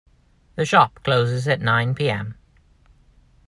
[0.55, 2.35] The shop closes at nine P-M.